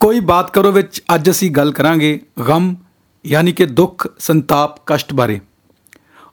ਕੋਈ 0.00 0.20
ਬਾਤ 0.20 0.50
ਕਰੋ 0.50 0.72
ਵਿੱਚ 0.72 1.02
ਅੱਜ 1.14 1.30
ਅਸੀਂ 1.30 1.50
ਗੱਲ 1.50 1.72
ਕਰਾਂਗੇ 1.72 2.18
ਗਮ 2.48 2.74
ਯਾਨੀ 3.24 3.52
ਕਿ 3.52 3.66
ਦੁੱਖ 3.66 4.06
ਸੰਤਾਪ 4.18 4.76
ਕਸ਼ਟ 4.86 5.12
ਬਾਰੇ 5.14 5.40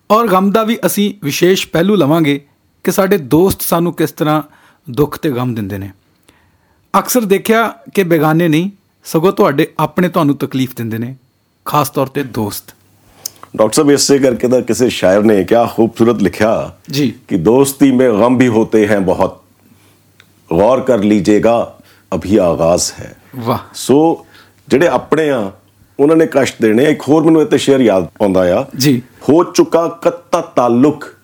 ਔਰ 0.09 0.27
ਗਮ 0.27 0.51
ਦਾ 0.51 0.63
ਵੀ 0.63 0.77
ਅਸੀਂ 0.85 1.13
ਵਿਸ਼ੇਸ਼ 1.23 1.67
ਪਹਿਲੂ 1.67 1.95
ਲਵਾਂਗੇ 1.95 2.39
ਕਿ 2.85 2.91
ਸਾਡੇ 2.91 3.17
ਦੋਸਤ 3.17 3.61
ਸਾਨੂੰ 3.61 3.93
ਕਿਸ 3.93 4.11
ਤਰ੍ਹਾਂ 4.11 4.41
ਦੁੱਖ 4.91 5.17
ਤੇ 5.17 5.31
ਗਮ 5.31 5.53
ਦਿੰਦੇ 5.55 5.77
ਨੇ 5.77 5.91
ਅਕਸਰ 6.93 7.25
ਦੇਖਿਆ 7.25 7.67
ਕਿ 7.95 8.03
ਬੇਗਾਨੇ 8.03 8.47
ਨਹੀਂ 8.47 8.69
ਸਗੋਂ 9.05 9.31
ਤੁਹਾਡੇ 9.31 9.67
ਆਪਣੇ 9.79 10.09
ਤੁਹਾਨੂੰ 10.09 10.35
ਤਕਲੀਫ 10.37 10.75
ਦਿੰਦੇ 10.75 10.97
ਨੇ 10.97 11.15
ਖਾਸ 11.65 11.89
ਤੌਰ 11.89 12.07
ਤੇ 12.07 12.23
ਦੋਸਤ 12.23 12.73
डॉक्टर 13.55 13.75
साहब 13.75 13.89
इससे 13.91 14.17
करके 14.19 14.47
था 14.47 14.57
किसी 14.61 14.87
शायर 14.91 15.23
ने 15.23 15.35
क्या 15.43 15.61
खूबसूरत 15.67 16.19
लिखा 16.21 16.49
जी। 16.89 17.05
कि 17.29 17.37
दोस्ती 17.39 17.91
में 17.91 18.19
गम 18.19 18.35
भी 18.37 18.47
होते 18.47 18.81
हैं 18.85 18.99
बहुत 19.05 19.39
गौर 20.49 20.81
कर 20.81 21.03
लीजिएगा 21.03 21.55
ਅਭੀ 22.14 22.36
ਆਗਾਜ਼ 22.36 22.92
ਹੈ। 23.00 23.14
ਵਾਹ। 23.36 23.58
ਸੋ 23.74 24.26
ਜਿਹੜੇ 24.68 24.88
ਆਪਣੇ 24.88 25.30
ਆ 25.30 25.52
ਉਹਨਾਂ 26.00 26.16
ਨੇ 26.16 26.26
ਕਸ਼ਟ 26.26 26.56
ਦੇਣੇ 26.62 26.84
ਇੱਕ 26.84 27.00
ਹੋਰ 27.00 27.24
ਮੈਨੂੰ 27.24 27.42
ਇੱਥੇ 27.42 27.58
ਸ਼ੇਅਰ 27.58 27.80
ਯਾਦ 27.80 28.04
ਆਉਂਦਾ 28.22 28.60
ਆ। 28.60 28.64
ਜੀ। 28.76 29.02
ਹੋ 29.28 29.44
ਚੁੱਕਾ 29.44 29.88
ਕੱਤਾ 29.88 30.40
ਤਾਲੁਕ 30.40 31.14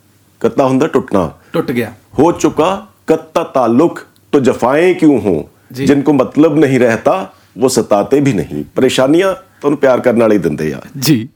ਕੱਤਾ 0.41 0.67
ਹੁੰਦਾ 0.67 0.87
ਟੁੱਟਣਾ। 0.87 1.33
ਟੁੱਟ 1.53 1.71
ਗਿਆ। 1.73 1.93
ਹੋ 2.19 2.33
ਚੁੱਕਾ 2.33 2.87
ਕੱਤਾ 3.07 3.45
ਤਾਲੁਕ 3.45 4.07
ਤੋ 4.33 4.41
ਜਫਾਏ 4.41 4.95
ਕਿਉਂ 4.95 5.21
ਹੋ? 5.21 5.49
ਜਿਨ 5.73 6.03
ਕੋ 6.03 6.13
ਮਤਲਬ 6.13 6.57
ਨਹੀਂ 6.59 6.81
ਰਹਤਾ 6.81 7.33
ਉਹ 7.63 7.69
ਸਤਾਤੇ 7.69 8.21
ਵੀ 8.21 8.33
ਨਹੀਂ। 8.33 8.65
ਪਰੇਸ਼ਾਨੀਆਂ 8.77 9.35
ਤੁਹਾਨੂੰ 9.35 9.79
ਪਿਆਰ 9.79 10.01
ਕਰਨ 10.01 10.21
ਵਾਲੇ 10.21 10.39
ਦਿੰਦੇ 10.39 10.73
ਆ। 10.73 10.81
ਜੀ। 10.99 11.29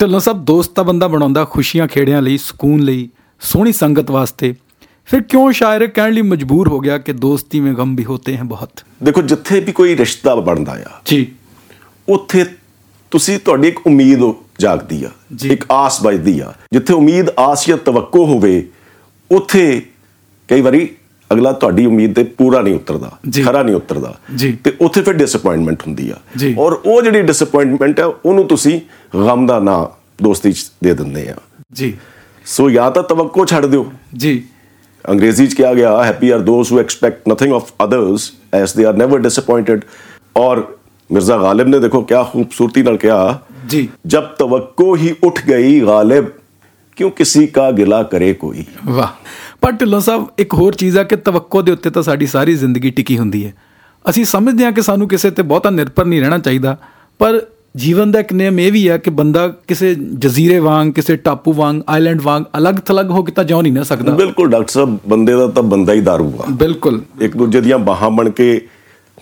ਢੱਲੋਂ 0.00 0.20
ਸਾਹਿਬ 0.20 0.44
ਦੋਸਤ 0.44 0.72
ਤਾਂ 0.72 0.84
ਬੰਦਾ 0.84 1.08
ਬਣਾਉਂਦਾ 1.08 1.44
ਖੁਸ਼ੀਆਂ 1.44 1.88
ਖੇੜਿਆਂ 1.88 2.22
ਲਈ 2.22 2.38
ਸਕੂਨ 2.38 2.80
ਲਈ 2.80 3.08
ਸੋਹਣੀ 3.40 3.72
ਸੰਗਤ 3.72 4.10
ਵਾਸਤੇ। 4.10 4.54
ਫਿਰ 5.06 5.22
ਕਿਉਂ 5.22 5.52
ਸ਼ਾਇਰ 5.52 5.86
ਕਹਿਣ 5.86 6.12
ਲਈ 6.12 6.22
ਮਜਬੂਰ 6.22 6.68
ਹੋ 6.68 6.80
ਗਿਆ 6.80 6.98
ਕਿ 6.98 7.12
ਦੋਸਤੀ 7.12 7.60
ਮੇਂ 7.60 7.72
ਗਮ 7.72 7.96
ਵੀ 7.96 8.04
ਹੋਤੇ 8.04 8.34
हैं 8.34 8.44
ਬਹੁਤ? 8.44 8.70
ਦੇਖੋ 9.02 9.22
ਜਿੱਥੇ 9.22 9.60
ਵੀ 9.60 9.72
ਕੋਈ 9.72 9.96
ਰਿਸ਼ਤਾ 9.96 10.34
ਬਣਦਾ 10.34 10.72
ਆ 10.72 11.00
ਜੀ। 11.04 11.32
ਉੱਥੇ 12.08 12.44
ਤੁਸੀਂ 13.10 13.38
ਤੁਹਾਡੀ 13.38 13.68
ਇੱਕ 13.68 13.86
ਉਮੀਦ 13.86 14.18
ਜਾਗਦੀ 14.60 15.04
ਆ। 15.04 15.10
ਇੱਕ 15.44 15.64
ਆਸ 15.72 16.02
ਵੱਜਦੀ 16.02 16.40
ਆ। 16.40 16.52
ਜਿੱਥੇ 16.72 16.94
ਉਮੀਦ 16.94 17.26
ਆਸ 17.38 17.66
ਜਾਂ 17.66 17.78
ਤਵੱਕੋ 17.78 18.26
ਹੋਵੇ 18.26 18.68
ਉੱਥੇ 19.32 19.86
ਕਈ 20.48 20.60
ਵਾਰੀ 20.60 20.88
ਅਗਲਾ 21.32 21.52
ਤੁਹਾਡੀ 21.52 21.86
ਉਮੀਦ 21.86 22.14
ਤੇ 22.14 22.24
ਪੂਰਾ 22.24 22.60
ਨਹੀਂ 22.60 22.74
ਉਤਰਦਾ। 22.74 23.18
ਖਰਾ 23.44 23.62
ਨਹੀਂ 23.62 23.76
ਉਤਰਦਾ। 23.76 24.18
ਤੇ 24.64 24.76
ਉੱਥੇ 24.80 25.02
ਫਿਰ 25.02 25.14
ਡਿਸਪਾਇੰਟਮੈਂਟ 25.14 25.82
ਹੁੰਦੀ 25.86 26.10
ਆ। 26.10 26.14
ਔਰ 26.58 26.72
ਉਹ 26.72 27.02
ਜਿਹੜੀ 27.02 27.22
ਡਿਸਪਾਇੰਟਮੈਂਟ 27.22 28.00
ਆ 28.00 28.14
ਉਹਨੂੰ 28.24 28.46
ਤੁਸੀਂ 28.46 28.80
ਗਮ 29.14 29.46
ਦਾ 29.46 29.58
ਨਾਂ 29.58 30.02
ਦੋਸਤੀ 30.24 30.52
ਚ 30.52 30.70
ਦੇ 30.84 30.94
ਦਿੰਦੇ 30.94 31.28
ਆ। 31.28 31.36
ਜੀ। 31.72 31.96
ਸੋ 32.46 32.70
ਜਾਂ 32.70 32.90
ਤਾਂ 32.90 33.02
ਤਵੱਕੋ 33.02 33.46
ਛੱਡ 33.46 33.66
ਦਿਓ। 33.66 33.92
ਜੀ। 34.16 34.44
ਅੰਗਰੇਜ਼ੀ 35.11 35.47
ਚ 35.47 35.53
ਕਿਹਾ 35.53 35.73
ਗਿਆ 35.73 36.03
happy 36.03 36.29
are 36.29 36.39
those 36.39 36.71
who 36.71 36.79
expect 36.79 37.29
nothing 37.29 37.53
of 37.53 37.71
others 37.83 38.31
as 38.53 38.75
they 38.75 38.85
are 38.85 38.93
never 38.93 39.19
disappointed 39.19 39.81
ਔਰ 40.37 40.63
ਮਿਰਜ਼ਾ 41.09 41.37
ਗਾਲਿਬ 41.37 41.67
ਨੇ 41.67 41.79
ਦੇਖੋ 41.79 42.01
ਕਿਆ 42.01 42.23
ਖੂਬਸੂਰਤੀ 42.23 42.81
ਨਾਲ 42.81 42.97
ਕਿਹਾ 42.97 43.39
ਜੀ 43.69 43.87
जब 44.07 44.27
तवक्को 44.39 44.85
ही 44.95 45.09
उठ 45.27 45.39
गई 45.47 45.71
गालिब 45.81 46.27
क्यों 46.97 47.09
किसी 47.11 47.41
का 47.49 47.65
गिला 47.71 48.01
करे 48.11 48.29
कोई 48.35 48.63
ਵਾਹ 48.87 49.09
ਪਰ 49.61 49.71
ਢਿੱਲੋਂ 49.71 49.99
ਸਾਹਿਬ 49.99 50.25
ਇੱਕ 50.39 50.53
ਹੋਰ 50.53 50.75
ਚੀਜ਼ 50.75 50.97
ਆ 50.97 51.03
ਕਿ 51.03 51.15
ਤਵੱਕੋ 51.15 51.61
ਦੇ 51.61 51.71
ਉੱਤੇ 51.71 51.89
ਤਾਂ 51.89 52.03
ਸਾਡੀ 52.03 52.25
ਸਾਰੀ 52.25 52.55
ਜ਼ਿੰਦਗੀ 52.55 52.91
ਟਿਕੀ 52.91 53.17
ਹੁੰਦੀ 53.17 53.45
ਹੈ 53.45 53.53
ਅਸੀਂ 54.05 54.25
ਸਮਝਦੇ 54.25 54.65
ਹਾਂ 54.65 54.71
ਕਿ 54.71 54.81
ਸਾਨੂੰ 54.81 55.07
ਕਿਸੇ 55.07 55.31
ਤੇ 55.31 55.43
ਬਹੁਤਾ 55.43 55.69
ਨਿਰਭਰ 55.69 56.05
ਨਹੀਂ 56.05 56.21
ਰਹਿਣਾ 56.21 56.37
ਚਾਹੀਦਾ 56.37 56.75
ਪਰ 57.19 57.41
ਜੀਵਨ 57.76 58.12
ਦਾ 58.12 58.20
ਇੱਕ 58.20 58.32
ਨਿਯਮ 58.32 58.60
ਇਹ 58.60 58.72
ਵੀ 58.72 58.86
ਆ 58.86 58.96
ਕਿ 58.96 59.10
ਬੰਦਾ 59.10 59.48
ਕਿਸੇ 59.48 59.94
ਜਜ਼ੀਰੇ 59.94 60.58
ਵਾਂਗ 60.58 60.88
ਕਿਸੇ 60.88 61.16
ਟਾਪੂ 61.16 61.52
ਵਾਂਗ 61.52 61.76
ਆਈਲੈਂਡ 61.88 62.20
ਵਾਂਗ 62.22 62.44
ਅਲੱਗ-ਥਲੱਗ 62.58 63.10
ਹੋ 63.10 63.22
ਕੇ 63.22 63.32
ਤਾਂ 63.32 63.44
ਜਿਉ 63.44 63.62
ਨਹੀਂ 63.62 63.72
ਨਾ 63.72 63.82
ਸਕਦਾ। 63.82 64.12
ਬਿਲਕੂਲ 64.12 64.50
ਡਾਕਟਰ 64.50 64.68
ਸਾਹਿਬ 64.68 64.98
ਬੰਦੇ 65.08 65.32
ਦਾ 65.32 65.46
ਤਾਂ 65.46 65.62
ਬੰਦਾ 65.62 65.92
ਹੀ 65.92 66.00
ਦਾਰੂ 66.00 66.32
ਆ। 66.40 66.46
ਬਿਲਕੁਲ। 66.50 67.02
ਇੱਕ 67.20 67.36
ਦੂਜੇ 67.36 67.60
ਦੀਆਂ 67.60 67.78
ਬਾਹਾਂ 67.78 68.10
ਬਣ 68.10 68.30
ਕੇ 68.30 68.66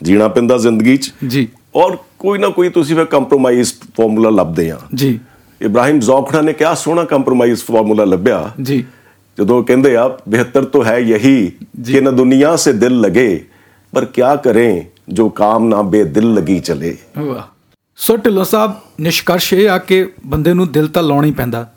ਜੀਣਾ 0.02 0.28
ਪੈਂਦਾ 0.28 0.58
ਜ਼ਿੰਦਗੀ 0.58 0.96
'ਚ। 0.96 1.12
ਜੀ। 1.26 1.48
ਔਰ 1.76 1.96
ਕੋਈ 2.18 2.38
ਨਾ 2.38 2.48
ਕੋਈ 2.48 2.68
ਤੁਸੀਂ 2.68 2.96
ਫਿਰ 2.96 3.04
ਕੰਪਰੋਮਾਈਜ਼ 3.04 3.72
ਫਾਰਮੂਲਾ 3.72 4.30
ਲੱਭਦੇ 4.30 4.70
ਆ। 4.70 4.78
ਜੀ। 4.94 5.20
ਇਬਰਾਹਿਮ 5.62 5.98
ਜ਼ੌਖੜਾ 5.98 6.40
ਨੇ 6.40 6.52
ਕਿਹਾ 6.52 6.74
ਸੋਹਣਾ 6.74 7.04
ਕੰਪਰੋਮਾਈਜ਼ 7.04 7.60
ਫਾਰਮੂਲਾ 7.60 8.04
ਲੱਭਿਆ। 8.04 8.50
ਜੀ। 8.62 8.84
ਜਦੋਂ 9.38 9.64
ਕਹਿੰਦੇ 9.64 9.96
ਆ 9.96 10.18
72 10.28 10.64
ਤੋਂ 10.64 10.84
ਹੈ 10.84 10.98
ਯਹੀ 10.98 11.52
ਕਿ 11.92 12.00
ਨਾ 12.00 12.10
ਦੁਨੀਆ 12.10 12.56
ਸੇ 12.56 12.72
ਦਿਲ 12.72 13.00
ਲਗੇ 13.00 13.44
ਪਰ 13.92 14.04
ਕਿਆ 14.04 14.36
ਕਰੇ 14.36 14.84
ਜੋ 15.08 15.28
ਕਾਮ 15.28 15.68
ਨਾ 15.68 15.82
ਬੇਦਿਲ 15.82 16.34
ਲਗੀ 16.34 16.60
ਚਲੇ। 16.60 16.96
ਵਾਹ। 17.18 17.59
ਸੋ 18.00 18.16
ਢਿੱਲੋਂ 18.16 18.44
ਸਾਹਿਬ 18.44 18.74
ਨਿਸ਼ਕਰਸ਼ 19.00 19.54
ਇਹ 19.54 19.68
ਆ 19.68 19.78
ਕਿ 19.78 20.12
ਬੰਦੇ 20.26 20.54
ਨੂੰ 20.54 20.72
ਦਿਲ 20.72 20.88
ਤਾਂ 20.88 21.02
ਲਾਉਣਾ 21.02 21.26
ਹੀ 21.26 21.32
ਪੈਂਦਾ। 21.32 21.72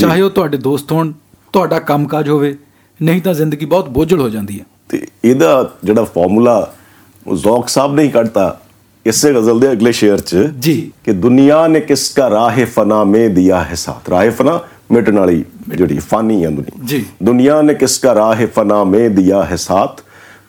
ਚਾਹੇ 0.00 0.20
ਉਹ 0.20 0.30
ਤੁਹਾਡੇ 0.30 0.56
ਦੋਸਤ 0.56 0.92
ਹੋਣ 0.92 1.12
ਤੁਹਾਡਾ 1.52 1.78
ਕੰਮਕਾਜ 1.78 2.28
ਹੋਵੇ 2.28 2.58
ਨਹੀਂ 3.02 3.22
ਤਾਂ 3.22 3.34
ਜ਼ਿੰਦਗੀ 3.34 3.66
ਬਹੁਤ 3.66 3.88
ਬੋਝਲ 3.88 4.20
ਹੋ 4.20 4.28
ਜਾਂਦੀ 4.28 4.60
ਹੈ। 4.60 4.64
ਤੇ 4.88 5.06
ਇਹਦਾ 5.24 5.74
ਜਿਹੜਾ 5.84 6.04
ਫਾਰਮੂਲਾ 6.04 6.72
ਉਹ 7.26 7.36
ਜ਼ੌਕ 7.36 7.68
ਸਾਹਿਬ 7.68 7.94
ਨੇ 7.94 8.02
ਹੀ 8.02 8.08
ਕੱਢਤਾ 8.08 8.60
ਇਸੇ 9.06 9.32
ਗਜ਼ਲ 9.32 9.60
ਦੇ 9.60 9.72
ਅਗਲੇ 9.72 9.92
ਸ਼ੇਰ 9.92 10.20
ਚ 10.20 10.36
ਜੀ। 10.36 10.92
ਕਿ 11.04 11.12
ਦੁਨੀਆ 11.12 11.66
ਨੇ 11.66 11.80
ਕਿਸ 11.80 12.10
ਕਾ 12.10 12.30
ਰਾਹ 12.30 12.66
ਫਨਾ 12.66 13.04
ਮੇ 13.04 13.28
ਦਿਆ 13.28 13.64
ਹੈ 13.64 13.74
ਸਾਥ। 13.74 14.10
ਰਾਹ 14.10 14.30
ਫਨਾ 14.30 14.60
ਮਿਟਣ 14.90 15.18
ਵਾਲੀ 15.18 15.44
ਜਿਹੜੀ 15.68 15.98
ਫਾਨੀ 15.98 16.44
ਹੈ 16.44 16.50
ਦੁਨੀਆ। 16.50 16.84
ਜੀ। 16.84 17.04
ਦੁਨੀਆ 17.22 17.62
ਨੇ 17.62 17.74
ਕਿਸ 17.74 17.98
ਕਾ 17.98 18.14
ਰਾਹ 18.14 18.46
ਫਨਾ 18.46 18.84
ਮੇ 18.84 19.08
ਦਿਆ 19.08 19.44
ਹੈ 19.44 19.56
ਸਾਥ। 19.56 20.00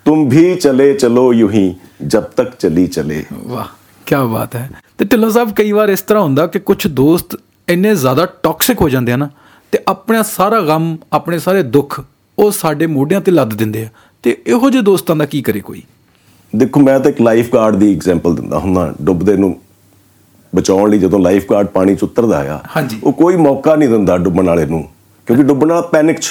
ਤੁਮ 0.06 0.30
ਵੀ 0.30 0.56
ਚਲੇ 0.56 0.94
ਚਲੋ 0.94 1.34
ਯੂੰ 1.34 1.52
ਹੀ 1.52 1.76
ਜਬ 2.08 2.24
ਤੱਕ 2.24 2.56
ਚਲੀ 2.60 2.88
ਚਲੇ। 2.88 3.26
ਵਾਹ 3.34 3.66
ਕੀ 4.06 4.16
ਬਾਤ 4.34 4.56
ਹੈ। 4.56 4.70
ਤੇ 4.98 5.06
ਢਿੱਲੋਂ 5.06 5.30
ਸਾਹਿਬ 5.32 5.52
ਕਈ 5.52 5.72
ਵਾਰ 5.72 5.90
ਇਸ 5.90 6.02
ਤਰ੍ਹਾਂ 6.02 6.24
ਹੁੰਦਾ 6.24 6.48
ਕਿ 6.48 6.60
ਕੁਝ 6.60 6.88
ਦੋਸਤ 6.88 7.36
ਇੰਨੇ 7.70 7.96
ਜ਼ਿਆਦਾ 7.96 8.26
ਟੌਕਸਿਕ 8.44 8.82
ਹੋ 8.82 8.90
ਜਾਂਦੇ 8.90 9.12
ਆ 9.12 9.16
ਨਾ 9.16 9.30
ਤੇ 9.72 9.80
ਆਪਣਾ 9.88 10.24
ਸਾਰਾ 10.24 10.62
ਗਮ 10.62 10.98
ਆਪਣੇ 11.14 11.40
ਸਾਰੇ 11.40 11.64
ਦੁੱਖ 11.64 12.02
ਉਹ 12.40 12.52
ਸਾਡੇ 12.52 12.88
ਮੋਢਿਆਂ 12.88 13.22
ਤੇ 13.22 13.32
ਲੱਦ 13.32 13.54
ਦਿੰਦੇ 13.54 13.84
ਆ 13.84 13.88
ਤੇ 14.24 14.38
ਇਹੋ 14.48 14.70
ਜਿਹੇ 14.70 14.84
ਦੋਸਤਾਂ 14.84 15.16
ਦਾ 15.16 15.26
ਕੀ 15.26 15.42
ਕਰੇ 15.42 15.60
ਕੋਈ 15.60 15.82
ਦੇਖੋ 16.56 16.80
ਮੈਂ 16.80 17.00
ਤਾਂ 17.00 17.12
ਇੱਕ 17.12 17.22
ਲਾਈਫ 17.22 17.54
ਗਾਰਡ 17.54 17.76
ਦੀ 17.76 17.94
ਐਗਜ਼ਾਮਪਲ 17.96 18.36
ਦਿੰਦਾ 18.36 18.60
ਹੁੰਦਾ 18.60 18.94
ਡੁੱਬਦੇ 19.02 19.38
ਨੂੰ 19.38 19.60
ਬਚਾਉਣ 20.56 20.90
ਲਈ 20.90 21.00
ਜਦੋਂ 21.00 21.20
ਲਾਈਫ 21.20 21.46
ਗਾਰਡ 21.52 21.68
ਪਾਣੀ 21.68 21.96
ਚ 21.96 22.04
ਉਤਰਦਾ 22.04 22.56
ਆ। 22.56 22.84
ਉਹ 23.04 23.14
ਕੋਈ 23.14 23.36
ਮੌਕਾ 23.36 23.76
ਨਹੀਂ 23.76 23.90
ਦਿੰਦਾ 23.90 24.18
ਡੁੱਬਣ 24.18 24.46
ਵਾਲੇ 24.46 24.66
ਨੂੰ 24.66 24.90
ਕਿਉਂਕਿ 25.28 25.44
ਡੁੱਬਣ 25.44 25.70
ਵਾਲਾ 25.70 25.82
ਪੈਨਿਕ 25.82 26.20
ਚ। 26.20 26.26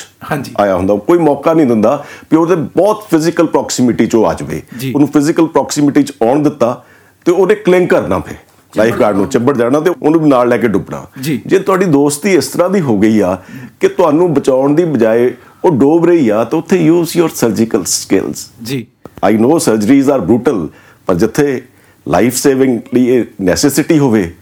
ਆਇਆ 0.61 0.77
ਹੁੰਦਾ 0.77 0.95
ਕੋਈ 0.95 1.19
ਮੌਕਾ 1.19 1.55
ਨਹੀਂ 1.55 1.67
ਦਿੰਦਾ 1.67 2.05
ਵੀ 2.31 2.37
ਉਹਦੇ 2.37 2.55
ਬਹੁਤ 2.57 3.05
ਫਿਜ਼ੀਕਲ 3.11 3.47
ਪ੍ਰੋਕਸੀਮਿਟੀ 3.47 4.07
ਚ 4.07 4.17
ਆ 4.17 4.35
ਜਾਵੇ। 4.35 4.63
ਉਹਨੂੰ 4.95 5.09
ਫਿਜ਼ੀਕਲ 5.09 5.47
ਪ੍ਰੋਕਸੀਮਿਟੀ 5.47 6.03
ਚ 6.03 6.13
ਆਉਣ 6.23 6.43
ਦਿੱਤਾ 6.43 6.85
ਤੇ 7.25 7.33
ਉਹਨੇ 7.33 7.55
ਕਲਿੰਗ 7.55 7.89
ਕਰਨਾ 7.89 8.19
ਫੇ 8.19 8.35
ਲਾਈਫ 8.77 8.95
ਗਾਰਡ 8.95 9.17
ਨੂੰ 9.17 9.29
ਚਿੱਬੜ 9.29 9.57
ਜਾਣਾ 9.57 9.81
ਤੇ 9.81 9.91
ਉਹਨੂੰ 10.03 10.29
ਨਾਲ 10.29 10.49
ਲੈ 10.49 10.57
ਕੇ 10.57 10.69
ਡੁੱਬਣਾ। 10.69 11.07
ਜੇ। 11.21 11.59
ਤੁਹਾਡੀ 11.59 11.85
ਦੋਸਤੀ 11.85 12.35
ਇਸ 12.35 12.49
ਤਰ੍ਹਾਂ 12.49 12.71
ਦੀ 12.71 12.81
ਹੋ 12.81 12.99
ਗਈ 12.99 13.21
ਆ 13.21 13.35
ਕਿ 13.81 13.89
ਤੁਹਾਨੂੰ 13.89 14.35
ਬਚਾਉਣ 14.35 14.75
ਦੀ 14.75 14.85
ਬਜਾਏ 14.85 15.35
ਉਹ 15.65 15.71
ਡੋਬ 15.71 16.05
ਰਹੀ 16.05 16.29
ਆ 16.29 16.45
ਤਾਂ 16.45 16.59
ਉੱਥੇ 16.59 16.77
ਯੂਜ਼ 16.77 17.17
ਯੋਰ 17.17 17.29
ਸਰਜੀਕਲ 17.29 17.85
ਸਕਿਲਸ 17.85 18.47
ਜੀ। 18.63 18.87
I 19.25 19.37
know 19.37 19.59
surgeries 19.59 20.11
are 20.11 20.21
brutal 20.21 20.69
ਪਰ 21.07 21.15
ਜਿੱਥੇ 21.15 21.63
ਲਾਈਫ 22.09 22.37
ਸੇਵਿੰਗ 22.37 22.81
ਲਈ 22.95 23.25
ਨੈਸੈਸਿਟੀ 23.41 23.99
ਹੋਵੇ 23.99 24.33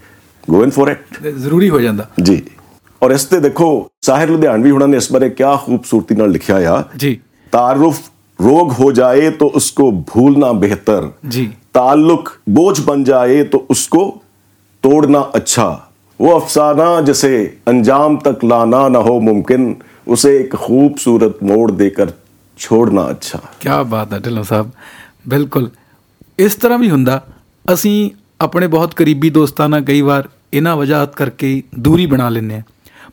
ਗੋ 0.51 0.63
ਇਨ 0.65 0.71
ਫॉर 0.71 0.91
ਇਟ 0.91 1.27
ਜ਼ਰੂਰੀ 1.27 1.71
ਹੋ 1.71 1.81
ਜਾਂਦਾ। 1.81 2.09
ਜੀ। 2.23 2.43
ਔਰ 3.03 3.11
ਇਸ 3.11 3.25
ਤੇ 3.25 3.41
ਦੇਖੋ 3.41 3.87
ਸਾਹਿਰ 4.03 4.31
ਲੁਧਿਆਣਵੀ 4.31 4.71
ਹੁਣਾਂ 4.71 4.89
ਨੇ 4.89 4.97
ਇਸ 4.97 5.13
ਬਾਰੇ 5.13 5.31
ਕਿਆ 5.31 5.57
ਖੂਬਸੂਰਤੀ 5.57 6.15
ਨਾਲ 6.15 6.31
ਲਿਖਿਆ 6.31 6.57
ਆ। 6.75 6.83
ਜੀ। 6.97 7.21
ਤਾਰੁਫ 7.53 8.01
रोग 8.39 8.71
हो 8.73 8.87
जाए 8.93 9.27
तो 9.31 9.47
उसको 9.59 9.85
भूलना 10.07 10.47
बेहतर 10.53 11.05
जी 11.27 11.43
ताल्लुक 11.75 12.31
बोझ 12.49 12.81
बन 12.87 13.03
जाए 13.05 13.43
तो 13.43 13.59
उसको 13.71 14.01
तोड़ना 14.84 15.20
अच्छा 15.36 15.68
वो 16.20 16.32
अफसाना 16.32 16.90
जिसे 17.02 17.32
अंजाम 17.68 18.18
तक 18.20 18.44
लाना 18.46 18.88
ना 18.90 19.00
हो 19.02 19.20
मुमकिन 19.22 19.66
उसे 20.08 20.38
एक 20.38 20.56
खूबसूरत 20.58 21.40
मोड़ 21.44 21.72
देकर 21.74 22.14
छोड़ना 22.60 23.02
अच्छा 23.10 23.40
ਕੀ 23.62 23.70
ਬਾਤ 23.86 24.14
ਹੈ 24.14 24.20
ਢਿੱਲੋਂ 24.20 24.44
ਸਾਹਿਬ 24.44 24.70
ਬਿਲਕੁਲ 25.28 25.70
ਇਸ 26.40 26.56
ਤਰ੍ਹਾਂ 26.56 26.78
ਵੀ 26.80 26.90
ਹੁੰਦਾ 26.90 27.22
ਅਸੀਂ 27.66 28.10
ਆਪਣੇ 28.42 28.68
ਬਹੁਤ 28.68 28.94
ਕਰੀਬੀ 28.94 29.30
ਦੋਸਤਾਂ 29.30 29.68
ਨਾਲ 29.70 29.84
ਕਈ 29.84 30.02
ਵਾਰ 30.02 30.28
ਇਹਨਾਂ 30.54 30.76
ਵਜ੍ਹਾਤ 30.76 31.16
ਕਰਕੇ 31.16 31.48
ਹੀ 31.48 31.62
ਦੂਰੀ 31.80 32.06
ਬਣਾ 32.06 32.30
ਲੈਂਦੇ 32.30 32.56
ਆ 32.56 32.62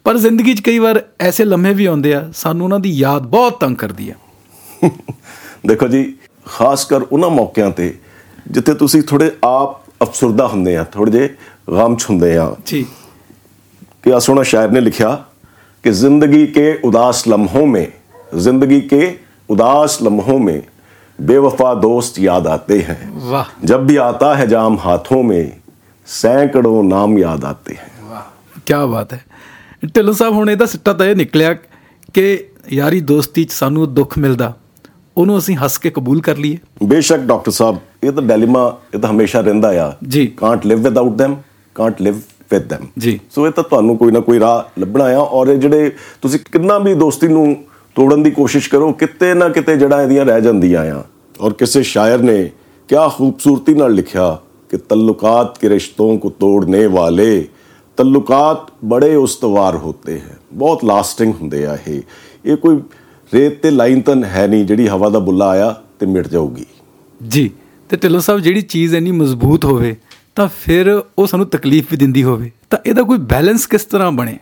ਪਰ 0.05 0.17
ਜ਼ਿੰਦਗੀ 0.19 0.55
'ਚ 0.55 0.61
ਕਈ 0.61 0.79
ਵਾਰ 0.79 1.03
ਐਸੇ 1.21 1.45
ਲਮਹੇ 1.45 1.73
ਵੀ 1.75 1.87
ਆਉਂਦੇ 1.87 2.15
ਆ 2.15 2.23
ਸਾਨੂੰ 2.35 2.65
ਉਹਨਾਂ 2.65 2.79
ਦੀ 2.81 2.91
ਯਾਦ 2.91 3.27
ਬਹੁਤ 3.29 3.59
ਤੰਗ 3.61 3.77
ਕਰਦੀ 3.77 4.11
ਆ 4.11 4.15
ਦੇਖੋ 5.67 5.89
ਜੀ 5.89 6.05
ਖਾਸ 6.47 6.85
ਕਰ 6.85 7.03
ਉਹਨਾਂ 7.03 7.31
ਮੌਕਿਆਂ 7.31 7.71
ਤੇ 7.71 7.93
ਜਿੱਥੇ 8.47 8.75
ਤੁਸੀਂ 8.75 9.03
ਥੋੜੇ 9.03 9.31
ਆਪ 9.45 9.81
ਅਫਸਰਦਾ 10.03 10.47
ਹੁੰਦੇ 10.47 10.77
ਆ 10.77 10.85
ਥੋੜੇ 10.93 11.11
ਜੇ 11.11 11.29
ਗਮ 11.73 11.97
ਚ 11.97 12.11
ਹੁੰਦੇ 12.11 12.37
ਆ 12.39 12.55
ਜੀ 12.67 12.85
क्या 14.05 14.17
सोना 14.19 14.43
शायर 14.43 14.71
ने 14.71 14.81
लिखा 14.81 15.11
कि 15.85 15.91
जिंदगी 15.93 16.47
के 16.49 16.65
उदास 16.83 17.23
लम्हों 17.29 17.65
में 17.67 17.87
जिंदगी 18.39 18.81
के 18.83 18.99
उदास 19.49 19.99
लम्हों 20.03 20.39
में 20.41 20.63
बेवफा 21.19 21.73
दोस्त 21.77 22.19
याद 22.21 22.47
आते 22.49 22.79
हैं 22.81 22.97
ਵਾਹ 23.27 23.55
जब 23.65 23.87
भी 23.87 23.97
आता 23.99 24.35
है 24.37 24.47
जाम 24.49 24.77
हाथों 24.79 25.23
में 25.23 25.53
सैकड़ों 26.09 26.83
नाम 26.87 27.17
याद 27.19 27.45
आते 27.47 27.75
हैं 27.75 27.91
ਵਾਹ 28.11 28.61
ਕੀ 28.61 28.75
ਬਾਤ 28.91 29.13
ਹੈ 29.13 29.25
ਢਿੱਲੋਂ 29.95 30.15
ਸਾਹਿਬ 30.15 30.35
ਹੁਣ 30.35 30.51
ਇਹਦਾ 30.51 30.67
ਸਿੱਟਾ 30.67 30.93
ਤਾਂ 30.93 31.07
ਇਹ 31.07 31.17
ਨਿਕਲਿਆ 31.17 31.55
ਕਿ 32.15 32.27
ਯਾਰੀ 32.73 33.01
ਦੋਸਤੀ 33.07 33.45
'ਚ 33.45 33.53
ਸਾਨੂੰ 33.53 33.93
ਦੁੱਖ 33.95 34.19
ਮਿਲਦਾ 34.19 34.53
ਉਹਨੂੰ 35.17 35.39
ਅਸੀਂ 35.39 35.57
ਹੱਸ 35.57 35.79
ਕੇ 35.79 35.91
ਕਬੂਲ 35.91 36.21
ਕਰ 36.21 36.37
ਲਈਏ 36.37 36.59
बेशक 36.87 37.27
डॉक्टर 37.27 37.53
साहब 37.57 37.81
ਇਹ 38.04 38.12
ਤਾਂ 38.12 38.24
ਡਿਲੇਮਾ 38.24 38.78
ਇਹ 38.94 39.00
ਤਾਂ 39.00 39.12
ਹਮੇਸ਼ਾ 39.12 39.42
ਰਹਿੰਦਾ 39.42 39.88
ਆ। 39.88 39.94
ਜੀ। 40.08 40.28
Can't 40.28 40.66
live 40.66 40.84
without 40.84 41.22
them 41.22 41.36
can't 41.76 42.02
live 42.02 42.16
with 42.52 42.74
them 42.74 42.86
ਜੀ। 42.98 43.20
ਸੋ 43.32 43.48
ਇਹ 43.48 43.52
ਤਾਂ 43.52 43.64
ਤੁਹਾਨੂੰ 43.64 43.98
ਕੋਈ 43.98 44.12
ਨਾ 44.12 44.20
ਕੋਈ 44.20 44.40
ਰਾਹ 44.40 44.82
ਲੱਭਣਾ 44.82 45.06
ਆ 45.06 45.18
ਔਰ 45.18 45.56
ਜਿਹੜੇ 45.56 45.92
ਤੁਸੀਂ 46.22 46.40
ਕਿੰਨਾ 46.52 46.80
ਵੀ 46.80 46.94
ਦੋਸਤੀ 46.94 47.28
ਨੂੰ 47.28 47.64
ਤੋੜਨ 47.96 48.24
ਦੀ 48.24 48.32
ਕੋਸ਼ਿਸ਼ 48.32 48.70
ਕਰੋ 48.70 48.92
ਕਿਤੇ 48.92 49.34
ਨਾ 49.34 49.50
ਕਿਤੇ 49.50 49.78
ਜਿਹੜਾ 49.78 50.02
ਇਹਦੀਆਂ 50.04 50.26
ਰਹਿ 50.26 50.42
ਜਾਂਦੀਆਂ 50.42 50.96
ਆ। 50.96 51.04
ਔਰ 51.42 51.54
ਕਿਸੇ 51.54 51.84
ਸ਼ਾਇਰ 51.84 52.20
ਨੇ 52.20 52.52
ਕਿਆ 52.88 53.08
ਖੂਬਸੂਰਤੀ 53.08 53.74
ਨਾਲ 53.74 53.94
ਲਿਖਿਆ 53.94 54.38
ਕਿ 54.70 54.78
ਤਲੁਕਾਤ 54.78 55.58
ਕੇ 55.58 55.70
ਰਿਸ਼ਤੋਂ 55.70 56.18
ਕੋ 56.18 56.30
ਤੋੜਨੇ 56.30 56.88
ਵਾਲੇ 56.88 57.48
ਤਲੁਕਾਤ 57.98 58.72
ਬੜੇ 58.86 59.16
ਉਸਤਵਾਰ 59.16 59.76
ਹੁੰਦੇ 59.76 60.20
ਹੈ। 60.20 60.40
ਬਹੁਤ 60.54 60.86
ਲਾਸਟਿੰਗ 60.86 61.34
ਹੁੰਦੇ 61.42 61.66
ਆ 61.66 61.78
ਇਹ। 61.88 62.02
ਇਹ 62.46 62.58
ਕੋਈ 62.58 62.82
ਰੇਤ 63.34 63.62
ਤੇ 63.62 63.72
ਲਾਈਨ 63.72 64.02
ਤਾਂ 64.02 64.16
ਹੈ 64.16 64.48
ਨਹੀਂ 64.48 64.66
ਜਿਹੜੀ 64.66 64.88
ਹਵਾ 64.88 65.10
ਦਾ 65.10 65.20
ਬੁੱਲਾ 65.20 65.48
ਆਇਆ 65.48 65.82
ਤੇ 66.00 66.06
ਮਿਟ 66.06 66.28
ਜਾਊਗੀ। 66.28 66.66
ਜੀ। 67.28 67.52
ਤੇ 67.90 67.98
ਢਿੱਲੋਂ 67.98 68.22
ਸਾਹਿਬ 68.22 68.42
ਜਿਹੜੀ 68.42 68.62
ਚੀਜ਼ 68.62 68.96
ਇੰਨੀ 68.96 69.12
ਮਜ਼ਬੂਤ 69.12 69.66
ਹੋਵੇ 69.66 69.96
ਤਾਂ 70.36 70.50
ਫਿਰ 70.62 71.04
ਉਹ 71.18 71.28
ਸਾਨੂੰ 71.28 71.46
ਤਕਲੀਫ 71.46 71.86
ਵੀ 71.92 71.98
ਦਿੰਦੀ 71.98 72.24
ਹੋਵੇ। 72.24 72.52
ਤਾਂ 72.70 72.80
ਇਹਦਾ 72.86 73.04
ਕੋਈ 73.04 73.18
ਬੈਲੈਂਸ 73.18 73.68
ਕਿਸ 73.68 73.86
ਤਰ੍ਹਾਂ 73.86 74.12
ਬਣੇ? 74.12 74.38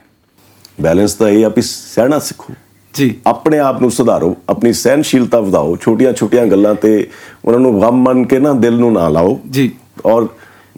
ਬੈਲੈਂਸ 0.81 1.13
ਤਾਂ 1.13 1.29
ਇਹ 1.29 1.45
ਆ 1.45 1.49
ਵੀ 1.49 1.61
ਸਹਿਣਾ 1.61 2.19
ਸਿੱਖੋ। 2.19 2.53
ਜੀ। 2.94 3.15
ਆਪਣੇ 3.27 3.59
ਆਪ 3.59 3.81
ਨੂੰ 3.81 3.91
ਸੁਧਾਰੋ 3.91 4.38
ਆਪਣੀ 4.49 4.73
ਸਹਿਨਸ਼ੀਲਤਾ 4.73 5.39
ਵਧਾਓ 5.39 5.75
ਛੋਟੀਆਂ-ਛੋਟੀਆਂ 5.75 6.45
ਗੱਲਾਂ 6.45 6.75
ਤੇ 6.75 7.09
ਉਹਨਾਂ 7.45 7.59
ਨੂੰ 7.59 7.81
ਗਮ 7.81 8.03
ਮੰਨ 8.03 8.25
ਕੇ 8.25 8.39
ਨਾ 8.39 8.53
ਦਿਲ 8.53 8.77
ਨੂੰ 8.77 8.94
ਨਾ 8.94 9.09
ਲਾਓ। 9.09 9.39
ਜੀ। 9.50 9.71
ਔਰ 10.05 10.27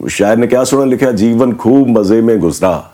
ਸ਼ਾਇਰ 0.08 0.36
ਨੇ 0.36 0.46
ਕਿਹਾ 0.46 0.64
ਸੁਣਾ 0.64 0.84
ਲਿਖਿਆ 0.84 1.12
ਜੀਵਨ 1.12 1.54
ਖੂਬ 1.54 1.88
ਮਜ਼ੇ 1.88 2.20
ਮੇਂ 2.20 2.36
ਗੁਜ਼ਰਾ। 2.36 2.92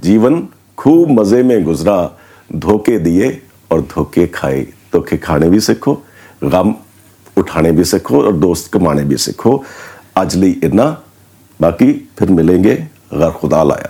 ਜੀਵਨ 0.00 0.46
ਖੂਬ 0.76 1.08
ਮਜ਼ੇ 1.10 1.42
ਮੇਂ 1.42 1.58
ਗੁਜ਼ਰਾ 1.58 2.18
ਧੋਕੇ 2.60 2.98
ਦਿਏ 2.98 3.40
ਔਰ 3.72 3.80
ਧੋਕੇ 3.80 4.26
ਖਾਏ। 4.26 4.66
ਧੋਕੇ 4.92 5.16
ਖਾਣੇ 5.16 5.48
ਵੀ 5.48 5.60
ਸਿੱਖੋ 5.60 6.02
ਗਮ 6.52 6.74
उठाने 7.37 7.71
भी 7.71 7.83
सीखो 7.83 8.21
और 8.23 8.33
दोस्त 8.37 8.71
कमाने 8.73 9.03
भी 9.11 9.17
सीखो 9.17 9.63
आज 10.17 10.35
ਲਈ 10.37 10.55
इतना 10.63 10.85
बाकी 11.59 11.91
फिर 12.19 12.29
मिलेंगे 12.31 12.75
अगर 13.13 13.31
खुदा 13.39 13.63
लाया 13.63 13.89